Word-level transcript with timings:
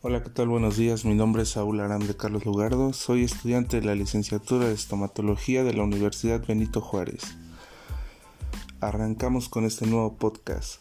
Hola, 0.00 0.22
¿qué 0.22 0.30
tal? 0.30 0.46
Buenos 0.46 0.76
días. 0.76 1.04
Mi 1.04 1.14
nombre 1.14 1.42
es 1.42 1.48
Saúl 1.48 1.80
Aram 1.80 2.06
de 2.06 2.16
Carlos 2.16 2.46
Lugardo. 2.46 2.92
Soy 2.92 3.24
estudiante 3.24 3.80
de 3.80 3.86
la 3.86 3.96
licenciatura 3.96 4.66
de 4.66 4.72
estomatología 4.72 5.64
de 5.64 5.72
la 5.74 5.82
Universidad 5.82 6.40
Benito 6.46 6.80
Juárez. 6.80 7.36
Arrancamos 8.80 9.48
con 9.48 9.64
este 9.64 9.88
nuevo 9.88 10.14
podcast. 10.14 10.76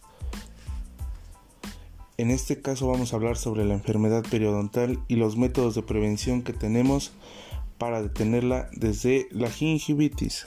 En 2.17 2.29
este 2.29 2.61
caso 2.61 2.89
vamos 2.89 3.11
a 3.11 3.15
hablar 3.15 3.37
sobre 3.37 3.65
la 3.65 3.73
enfermedad 3.73 4.23
periodontal 4.29 4.99
y 5.07 5.15
los 5.15 5.35
métodos 5.35 5.73
de 5.73 5.81
prevención 5.81 6.43
que 6.43 6.53
tenemos 6.53 7.11
para 7.79 8.03
detenerla 8.03 8.69
desde 8.73 9.27
la 9.31 9.49
gingivitis. 9.49 10.45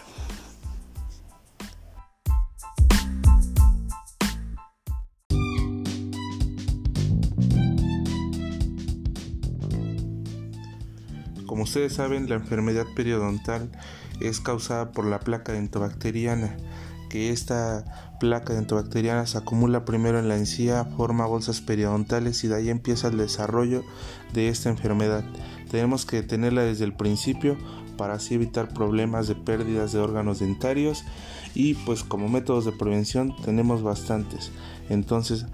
Como 11.50 11.64
ustedes 11.64 11.94
saben, 11.94 12.28
la 12.28 12.36
enfermedad 12.36 12.86
periodontal 12.94 13.72
es 14.20 14.38
causada 14.38 14.92
por 14.92 15.04
la 15.04 15.18
placa 15.18 15.50
dentobacteriana, 15.50 16.56
que 17.08 17.30
esta 17.30 18.14
placa 18.20 18.54
dentobacteriana 18.54 19.26
se 19.26 19.38
acumula 19.38 19.84
primero 19.84 20.20
en 20.20 20.28
la 20.28 20.36
encía, 20.36 20.84
forma 20.96 21.26
bolsas 21.26 21.60
periodontales 21.60 22.44
y 22.44 22.46
de 22.46 22.54
ahí 22.54 22.70
empieza 22.70 23.08
el 23.08 23.18
desarrollo 23.18 23.82
de 24.32 24.48
esta 24.48 24.68
enfermedad. 24.68 25.24
Tenemos 25.68 26.06
que 26.06 26.18
detenerla 26.22 26.62
desde 26.62 26.84
el 26.84 26.92
principio 26.92 27.58
para 27.98 28.14
así 28.14 28.36
evitar 28.36 28.72
problemas 28.72 29.26
de 29.26 29.34
pérdidas 29.34 29.90
de 29.90 29.98
órganos 29.98 30.38
dentarios 30.38 31.02
y 31.56 31.74
pues 31.74 32.04
como 32.04 32.28
métodos 32.28 32.64
de 32.64 32.70
prevención 32.70 33.34
tenemos 33.44 33.82
bastantes. 33.82 34.52
Entonces 34.88 35.46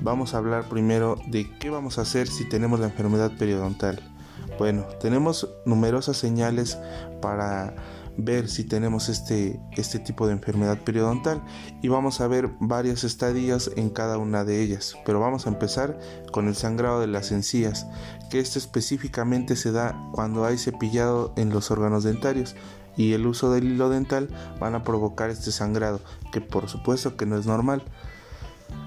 vamos 0.00 0.32
a 0.32 0.38
hablar 0.38 0.70
primero 0.70 1.18
de 1.26 1.50
qué 1.58 1.68
vamos 1.68 1.98
a 1.98 2.00
hacer 2.00 2.28
si 2.28 2.48
tenemos 2.48 2.80
la 2.80 2.86
enfermedad 2.86 3.36
periodontal. 3.36 4.13
Bueno, 4.58 4.84
tenemos 5.00 5.48
numerosas 5.64 6.16
señales 6.16 6.78
para 7.20 7.74
ver 8.16 8.48
si 8.48 8.64
tenemos 8.64 9.08
este, 9.08 9.60
este 9.72 9.98
tipo 9.98 10.26
de 10.26 10.34
enfermedad 10.34 10.78
periodontal 10.84 11.42
y 11.82 11.88
vamos 11.88 12.20
a 12.20 12.28
ver 12.28 12.50
varios 12.60 13.02
estadios 13.04 13.70
en 13.76 13.90
cada 13.90 14.18
una 14.18 14.44
de 14.44 14.62
ellas. 14.62 14.96
Pero 15.04 15.20
vamos 15.20 15.46
a 15.46 15.50
empezar 15.50 15.98
con 16.32 16.48
el 16.48 16.54
sangrado 16.54 17.00
de 17.00 17.06
las 17.06 17.32
encías, 17.32 17.86
que 18.30 18.40
esto 18.40 18.58
específicamente 18.58 19.56
se 19.56 19.72
da 19.72 20.10
cuando 20.12 20.44
hay 20.44 20.58
cepillado 20.58 21.32
en 21.36 21.50
los 21.50 21.70
órganos 21.70 22.04
dentarios 22.04 22.54
y 22.96 23.12
el 23.12 23.26
uso 23.26 23.50
del 23.50 23.64
hilo 23.64 23.88
dental 23.88 24.28
van 24.60 24.74
a 24.74 24.84
provocar 24.84 25.30
este 25.30 25.50
sangrado, 25.50 26.00
que 26.32 26.40
por 26.40 26.68
supuesto 26.68 27.16
que 27.16 27.26
no 27.26 27.36
es 27.36 27.46
normal. 27.46 27.82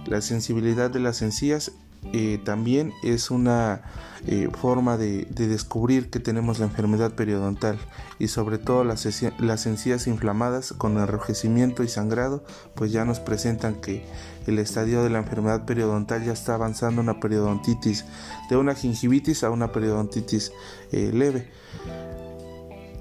La 0.05 0.21
sensibilidad 0.21 0.89
de 0.89 0.99
las 0.99 1.21
encías 1.21 1.73
eh, 2.13 2.39
también 2.43 2.93
es 3.03 3.31
una 3.31 3.81
eh, 4.25 4.49
forma 4.51 4.97
de, 4.97 5.25
descubrir 5.25 6.09
que 6.09 6.19
tenemos 6.19 6.59
la 6.59 6.65
enfermedad 6.65 7.13
periodontal 7.13 7.77
y 8.19 8.29
sobre 8.29 8.57
todo 8.57 8.83
las, 8.83 9.07
las 9.39 9.65
encías 9.65 10.07
inflamadas 10.07 10.73
con 10.73 10.97
enrojecimiento 10.97 11.83
y 11.83 11.87
sangrado 11.87 12.43
pues 12.75 12.91
ya 12.91 13.05
nos 13.05 13.19
presentan 13.19 13.75
que 13.75 14.05
el 14.47 14.59
estadio 14.59 15.03
de 15.03 15.09
la 15.09 15.19
enfermedad 15.19 15.65
periodontal 15.65 16.23
ya 16.23 16.33
está 16.33 16.55
avanzando 16.55 17.01
una 17.01 17.19
periodontitis 17.19 18.05
de 18.49 18.57
una 18.57 18.73
gingivitis 18.73 19.43
a 19.43 19.49
una 19.49 19.71
periodontitis 19.71 20.51
eh, 20.91 21.11
leve 21.13 21.51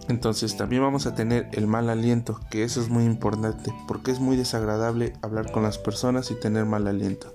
entonces 0.09 0.57
también 0.57 0.83
vamos 0.83 1.07
a 1.07 1.15
tener 1.15 1.49
el 1.53 1.67
mal 1.67 1.91
aliento, 1.91 2.41
que 2.51 2.63
eso 2.63 2.81
es 2.81 2.89
muy 2.89 3.05
importante, 3.05 3.73
porque 3.89 4.13
es 4.13 4.21
muy 4.21 4.37
desagradable 4.37 5.15
hablar 5.21 5.51
con 5.51 5.65
las 5.65 5.79
personas 5.79 6.31
y 6.31 6.35
tener 6.35 6.65
mal 6.65 6.87
aliento. 6.87 7.33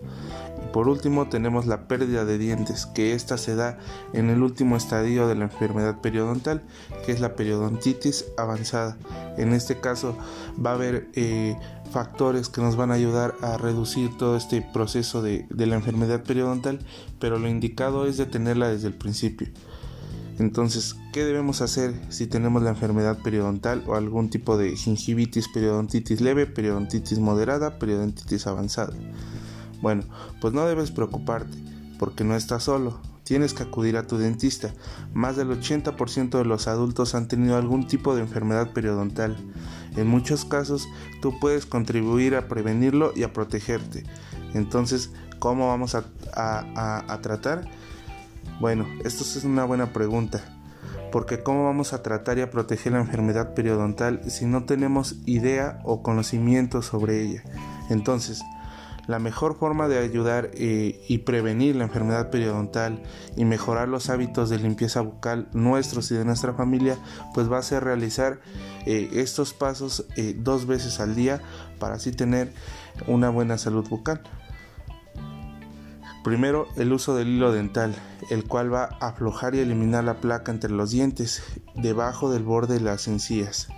Y 0.64 0.72
por 0.72 0.88
último 0.88 1.28
tenemos 1.28 1.66
la 1.66 1.88
pérdida 1.88 2.24
de 2.24 2.38
dientes, 2.38 2.86
que 2.86 3.14
esta 3.14 3.38
se 3.38 3.56
da 3.56 3.78
en 4.14 4.30
el 4.30 4.42
último 4.42 4.78
estadio 4.78 5.28
de 5.28 5.36
la 5.36 5.46
enfermedad 5.46 6.00
periodontal, 6.00 6.62
que 7.06 7.12
es 7.12 7.20
la 7.20 7.36
periodontitis 7.36 8.26
avanzada. 8.38 8.98
En 9.38 9.52
este 9.54 9.80
caso 9.80 10.18
va 10.64 10.72
a 10.72 10.76
haber 10.76 11.10
eh, 11.14 11.58
factores 11.92 12.48
que 12.48 12.62
nos 12.62 12.78
van 12.78 12.92
a 12.92 12.96
ayudar 12.96 13.36
a 13.42 13.58
reducir 13.58 14.18
todo 14.18 14.38
este 14.38 14.62
proceso 14.62 15.22
de, 15.22 15.46
de 15.50 15.66
la 15.66 15.76
enfermedad 15.76 16.24
periodontal, 16.24 16.80
pero 17.20 17.38
lo 17.38 17.50
indicado 17.50 18.06
es 18.06 18.16
detenerla 18.16 18.70
desde 18.70 18.88
el 18.88 18.94
principio. 18.94 19.50
Entonces, 20.42 20.96
¿qué 21.14 21.24
debemos 21.24 21.62
hacer 21.62 21.94
si 22.10 22.26
tenemos 22.26 22.64
la 22.64 22.72
enfermedad 22.72 23.20
periodontal 23.20 23.84
o 23.86 23.94
algún 23.94 24.32
tipo 24.32 24.58
de 24.58 24.76
gingivitis, 24.76 25.48
periodontitis 25.48 26.20
leve, 26.20 26.48
periodontitis 26.48 27.20
moderada, 27.20 27.78
periodontitis 27.78 28.48
avanzada? 28.48 28.92
Bueno, 29.84 30.04
pues 30.42 30.56
no 30.56 30.66
debes 30.66 30.90
preocuparte, 30.90 31.56
porque 32.00 32.24
no 32.24 32.36
estás 32.36 32.64
solo. 32.64 33.00
Tienes 33.24 33.54
que 33.54 33.62
acudir 33.62 33.98
a 33.98 34.08
tu 34.08 34.18
dentista. 34.18 34.74
Más 35.14 35.38
del 35.38 35.50
80% 35.50 36.32
de 36.32 36.46
los 36.46 36.68
adultos 36.68 37.14
han 37.14 37.28
tenido 37.28 37.56
algún 37.56 37.86
tipo 37.86 38.16
de 38.16 38.22
enfermedad 38.22 38.74
periodontal. 38.74 39.38
En 39.96 40.08
muchos 40.08 40.44
casos, 40.44 40.88
tú 41.22 41.40
puedes 41.40 41.68
contribuir 41.68 42.36
a 42.36 42.48
prevenirlo 42.48 43.14
y 43.16 43.22
a 43.22 43.32
protegerte. 43.32 44.06
Entonces, 44.56 45.12
¿cómo 45.38 45.68
vamos 45.68 45.94
a, 45.94 46.04
a 46.34 47.22
tratar? 47.22 47.70
Bueno, 48.60 48.88
esto 49.04 49.24
es 49.24 49.44
una 49.44 49.66
buena 49.66 49.94
pregunta, 49.94 50.44
porque 51.12 51.42
¿cómo 51.42 51.66
vamos 51.66 51.94
a 51.94 52.04
tratar 52.04 52.38
y 52.38 52.42
a 52.42 52.52
proteger 52.52 52.94
la 52.94 53.00
enfermedad 53.00 53.54
periodontal 53.54 54.22
si 54.30 54.46
no 54.46 54.66
tenemos 54.66 55.16
idea 55.26 55.80
o 55.84 56.04
conocimiento 56.04 56.82
sobre 56.82 57.22
ella? 57.22 57.44
Entonces, 57.90 58.44
la 59.08 59.20
mejor 59.20 59.58
forma 59.58 59.88
de 59.88 60.00
ayudar 60.00 60.52
eh, 60.54 61.04
y 61.08 61.20
prevenir 61.20 61.76
la 61.76 61.84
enfermedad 61.84 62.30
periodontal 62.30 63.02
y 63.36 63.46
mejorar 63.46 63.88
los 63.88 64.10
hábitos 64.10 64.50
de 64.50 64.60
limpieza 64.60 65.02
bucal 65.02 65.48
nuestros 65.54 66.12
y 66.12 66.16
de 66.16 66.24
nuestra 66.24 66.54
familia, 66.54 66.98
pues 67.34 67.52
va 67.52 67.58
a 67.58 67.64
ser 67.64 67.84
realizar 67.84 68.40
eh, 68.86 69.10
estos 69.14 69.54
pasos 69.54 70.06
eh, 70.16 70.36
dos 70.38 70.68
veces 70.68 71.00
al 71.00 71.16
día 71.16 71.42
para 71.80 71.96
así 71.96 72.12
tener 72.12 72.54
una 73.08 73.30
buena 73.30 73.58
salud 73.58 73.88
bucal. 73.90 74.22
Primero, 76.24 76.68
el 76.76 76.94
uso 76.94 77.16
del 77.16 77.30
hilo 77.30 77.52
dental, 77.52 77.96
el 78.30 78.44
cual 78.44 78.72
va 78.72 78.90
a 79.00 79.08
aflojar 79.08 79.56
y 79.56 79.60
eliminar 79.60 80.04
la 80.04 80.22
placa 80.22 80.52
entre 80.52 80.70
los 80.70 80.92
dientes, 80.92 81.42
debajo 81.76 82.32
del 82.32 82.44
borde 82.44 82.76
de 82.76 82.82
las 82.82 83.08
encías. 83.08 83.70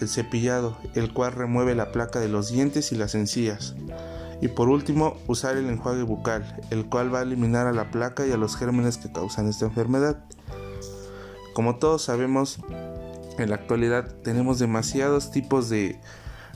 El 0.00 0.08
cepillado, 0.08 0.76
el 0.94 1.14
cual 1.14 1.32
remueve 1.32 1.74
la 1.74 1.90
placa 1.90 2.20
de 2.20 2.28
los 2.28 2.50
dientes 2.50 2.92
y 2.92 2.96
las 2.96 3.14
encías. 3.14 3.74
Y 4.42 4.48
por 4.48 4.68
último, 4.68 5.16
usar 5.28 5.56
el 5.56 5.70
enjuague 5.70 6.02
bucal, 6.02 6.60
el 6.70 6.86
cual 6.86 7.14
va 7.14 7.20
a 7.20 7.22
eliminar 7.22 7.66
a 7.66 7.72
la 7.72 7.90
placa 7.90 8.26
y 8.26 8.32
a 8.32 8.36
los 8.36 8.56
gérmenes 8.56 8.98
que 8.98 9.10
causan 9.10 9.48
esta 9.48 9.64
enfermedad. 9.64 10.24
Como 11.54 11.76
todos 11.76 12.02
sabemos, 12.02 12.58
en 13.38 13.48
la 13.48 13.56
actualidad 13.56 14.12
tenemos 14.22 14.58
demasiados 14.58 15.30
tipos 15.30 15.70
de 15.70 15.98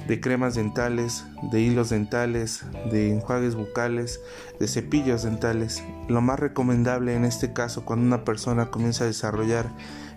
de 0.06 0.20
cremas 0.20 0.54
dentales, 0.54 1.24
de 1.50 1.60
hilos 1.60 1.90
dentales, 1.90 2.62
de 2.90 3.12
enjuagues 3.12 3.54
bucales, 3.54 4.20
de 4.60 4.68
cepillos 4.68 5.22
dentales. 5.24 5.82
Lo 6.08 6.20
más 6.20 6.38
recomendable 6.38 7.14
en 7.14 7.24
este 7.24 7.52
caso 7.52 7.84
cuando 7.84 8.06
una 8.06 8.24
persona 8.24 8.70
comienza 8.70 9.04
a 9.04 9.08
desarrollar 9.08 9.66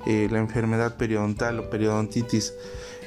eh, 0.06 0.28
la 0.32 0.40
enfermedad 0.40 0.96
periodontal 0.98 1.60
o 1.60 1.70
periodontitis 1.70 2.54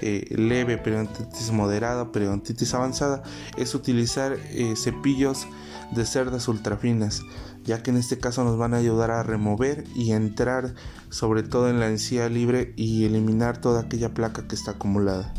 eh, 0.03 0.27
leve, 0.37 0.79
periodontitis 0.79 1.53
moderada, 1.53 2.11
periodontitis 2.11 2.75
avanzada, 2.75 3.23
es 3.57 3.75
utilizar 3.75 4.37
eh, 4.51 4.75
cepillos 4.77 5.47
de 5.93 6.05
cerdas 6.05 6.49
ultrafinas, 6.49 7.23
ya 7.65 7.83
que 7.83 7.91
en 7.91 7.99
este 7.99 8.19
caso 8.19 8.43
nos 8.43 8.59
van 8.59 8.75
a 8.75 8.79
ayudar 8.79 9.13
a 9.13 9.23
remover 9.23 9.85
y 9.95 10.13
entrar 10.13 10.75
sobre 11.11 11.43
todo 11.45 11.71
en 11.71 11.79
la 11.79 11.89
encía 11.89 12.29
libre 12.29 12.73
y 12.77 13.05
eliminar 13.05 13.59
toda 13.59 13.83
aquella 13.83 14.13
placa 14.13 14.49
que 14.49 14.57
está 14.57 14.73
acumulada. 14.73 15.33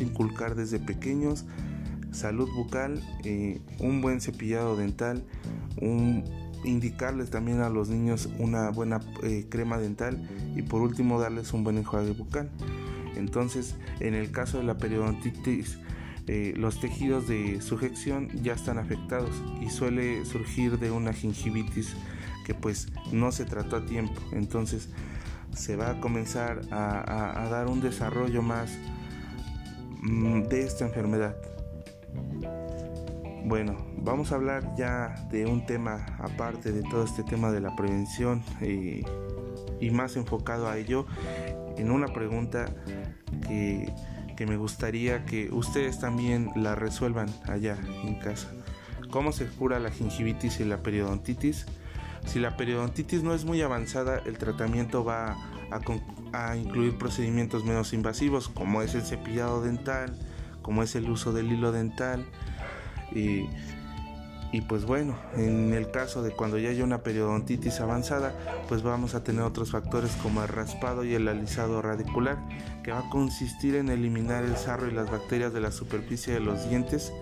Inculcar 0.00 0.54
desde 0.54 0.78
pequeños 0.78 1.44
salud 2.12 2.48
bucal, 2.54 3.02
eh, 3.24 3.60
un 3.78 4.00
buen 4.00 4.20
cepillado 4.20 4.76
dental, 4.76 5.24
indicarles 6.64 7.30
también 7.30 7.60
a 7.60 7.68
los 7.68 7.88
niños 7.88 8.28
una 8.38 8.70
buena 8.70 9.00
eh, 9.22 9.46
crema 9.48 9.78
dental 9.78 10.28
y 10.56 10.62
por 10.62 10.82
último 10.82 11.20
darles 11.20 11.52
un 11.52 11.64
buen 11.64 11.78
enjuague 11.78 12.12
bucal. 12.12 12.50
Entonces, 13.16 13.76
en 14.00 14.14
el 14.14 14.30
caso 14.30 14.58
de 14.58 14.64
la 14.64 14.78
periodontitis, 14.78 15.78
eh, 16.26 16.52
los 16.56 16.80
tejidos 16.80 17.26
de 17.26 17.60
sujeción 17.60 18.28
ya 18.42 18.52
están 18.52 18.78
afectados 18.78 19.30
y 19.60 19.70
suele 19.70 20.24
surgir 20.24 20.78
de 20.78 20.90
una 20.90 21.12
gingivitis 21.12 21.94
que 22.44 22.54
pues 22.54 22.88
no 23.12 23.32
se 23.32 23.44
trató 23.44 23.76
a 23.76 23.86
tiempo. 23.86 24.20
Entonces, 24.32 24.88
se 25.54 25.76
va 25.76 25.90
a 25.90 26.00
comenzar 26.00 26.60
a 26.70 27.48
dar 27.50 27.66
un 27.68 27.80
desarrollo 27.80 28.42
más 28.42 28.70
de 30.02 30.62
esta 30.62 30.84
enfermedad. 30.84 31.36
Bueno, 33.44 33.76
vamos 33.96 34.32
a 34.32 34.34
hablar 34.34 34.74
ya 34.76 35.14
de 35.30 35.46
un 35.46 35.64
tema 35.64 36.06
aparte 36.18 36.72
de 36.72 36.82
todo 36.82 37.04
este 37.04 37.22
tema 37.22 37.50
de 37.50 37.60
la 37.60 37.74
prevención 37.76 38.42
y, 38.60 39.02
y 39.80 39.90
más 39.90 40.16
enfocado 40.16 40.68
a 40.68 40.76
ello 40.76 41.06
en 41.76 41.90
una 41.90 42.08
pregunta 42.08 42.66
que, 43.46 43.92
que 44.36 44.46
me 44.46 44.56
gustaría 44.56 45.24
que 45.24 45.50
ustedes 45.50 45.98
también 45.98 46.50
la 46.56 46.74
resuelvan 46.74 47.28
allá 47.46 47.78
en 48.04 48.16
casa. 48.16 48.52
¿Cómo 49.10 49.32
se 49.32 49.46
cura 49.46 49.78
la 49.78 49.90
gingivitis 49.90 50.60
y 50.60 50.64
la 50.64 50.82
periodontitis? 50.82 51.66
Si 52.26 52.38
la 52.38 52.56
periodontitis 52.56 53.22
no 53.22 53.32
es 53.32 53.44
muy 53.44 53.62
avanzada, 53.62 54.20
el 54.26 54.36
tratamiento 54.36 55.04
va 55.04 55.32
a, 55.32 55.57
incluir 56.56 56.96
procedimientos 56.98 57.64
menos 57.64 57.92
invasivos, 57.92 58.48
como 58.48 58.82
es 58.82 58.94
el 58.94 59.02
cepillado 59.02 59.62
dental, 59.62 60.16
como 60.62 60.82
es 60.82 60.94
el 60.94 61.08
uso 61.08 61.32
del 61.32 61.52
hilo 61.52 61.72
dental. 61.72 62.26
Y, 63.12 63.46
y 64.52 64.60
pues 64.62 64.84
bueno, 64.84 65.16
en 65.36 65.72
el 65.74 65.90
caso 65.90 66.22
de 66.22 66.30
cuando 66.30 66.58
ya 66.58 66.70
haya 66.70 66.84
una 66.84 67.02
periodontitis 67.02 67.80
avanzada, 67.80 68.34
pues 68.68 68.82
vamos 68.82 69.14
a 69.14 69.24
tener 69.24 69.42
otros 69.42 69.70
factores 69.70 70.12
como 70.22 70.42
el 70.42 70.48
raspado 70.48 71.04
y 71.04 71.14
el 71.14 71.28
alisado 71.28 71.82
radicular, 71.82 72.38
que 72.82 72.92
va 72.92 73.00
a 73.00 73.10
consistir 73.10 73.74
en 73.74 73.88
eliminar 73.88 74.44
el 74.44 74.56
sarro 74.56 74.88
y 74.88 74.92
las 74.92 75.10
bacterias 75.10 75.52
de 75.52 75.60
la 75.60 75.70
superficie 75.70 76.34
de 76.34 76.40
los 76.40 76.68
dientes 76.68 77.12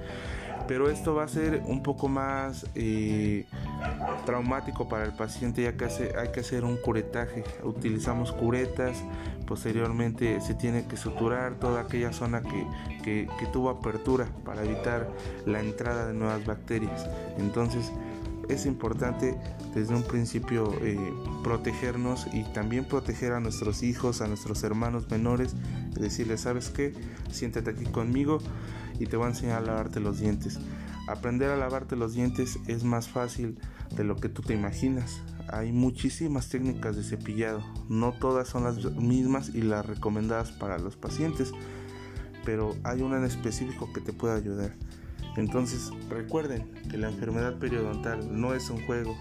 pero 0.66 0.90
esto 0.90 1.14
va 1.14 1.24
a 1.24 1.28
ser 1.28 1.62
un 1.66 1.82
poco 1.82 2.08
más 2.08 2.66
eh, 2.74 3.46
traumático 4.24 4.88
para 4.88 5.04
el 5.04 5.12
paciente 5.12 5.62
ya 5.62 5.76
que 5.76 5.84
hay 5.84 6.28
que 6.32 6.40
hacer 6.40 6.64
un 6.64 6.76
curetaje 6.76 7.44
utilizamos 7.62 8.32
curetas 8.32 9.02
posteriormente 9.46 10.40
se 10.40 10.54
tiene 10.54 10.86
que 10.86 10.96
suturar 10.96 11.54
toda 11.54 11.82
aquella 11.82 12.12
zona 12.12 12.42
que, 12.42 12.66
tuvo 13.52 13.70
apertura 13.70 14.26
para 14.44 14.64
evitar 14.64 15.08
la 15.46 15.60
entrada 15.60 16.08
de 16.08 16.14
nuevas 16.14 16.44
bacterias 16.44 17.06
entonces 17.38 17.92
es 18.48 18.66
importante 18.66 19.36
desde 19.74 19.94
un 19.94 20.02
principio 20.02 20.72
eh, 20.82 20.98
protegernos 21.42 22.26
y 22.32 22.44
también 22.44 22.84
proteger 22.84 23.32
a 23.32 23.40
nuestros 23.40 23.82
hijos, 23.82 24.20
a 24.20 24.28
nuestros 24.28 24.62
hermanos 24.62 25.10
menores, 25.10 25.54
decirles, 25.98 26.42
¿sabes 26.42 26.70
qué? 26.70 26.92
Siéntate 27.30 27.70
aquí 27.70 27.84
conmigo 27.84 28.38
y 28.98 29.06
te 29.06 29.16
voy 29.16 29.26
a 29.26 29.30
enseñar 29.30 29.58
a 29.58 29.66
lavarte 29.66 30.00
los 30.00 30.20
dientes. 30.20 30.58
Aprender 31.08 31.50
a 31.50 31.56
lavarte 31.56 31.96
los 31.96 32.14
dientes 32.14 32.58
es 32.66 32.84
más 32.84 33.08
fácil 33.08 33.58
de 33.94 34.04
lo 34.04 34.16
que 34.16 34.28
tú 34.28 34.42
te 34.42 34.54
imaginas. 34.54 35.22
Hay 35.48 35.72
muchísimas 35.72 36.48
técnicas 36.48 36.96
de 36.96 37.04
cepillado, 37.04 37.62
no 37.88 38.12
todas 38.12 38.48
son 38.48 38.64
las 38.64 38.76
mismas 38.96 39.50
y 39.54 39.62
las 39.62 39.86
recomendadas 39.86 40.50
para 40.52 40.78
los 40.78 40.96
pacientes, 40.96 41.52
pero 42.44 42.74
hay 42.82 43.02
una 43.02 43.18
en 43.18 43.24
específico 43.24 43.92
que 43.92 44.00
te 44.00 44.12
puede 44.12 44.36
ayudar. 44.36 44.74
Entonces 45.36 45.90
recuerden 46.08 46.72
que 46.90 46.96
la 46.96 47.08
enfermedad 47.08 47.58
periodontal 47.58 48.40
no 48.40 48.54
es 48.54 48.70
un 48.70 48.84
juego, 48.86 49.16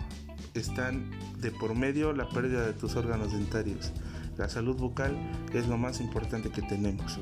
están 0.54 1.12
de 1.42 1.52
por 1.52 1.76
medio 1.76 2.14
la 2.14 2.30
pérdida 2.30 2.66
de 2.66 2.74
tus 2.74 2.96
órganos 2.96 3.34
dentarios. 3.34 3.92
La 4.38 4.50
salud 4.50 4.76
bucal 4.76 5.16
es 5.54 5.68
lo 5.68 5.78
más 5.78 6.02
importante 6.02 6.50
que 6.50 6.62
tenemos. 6.62 7.20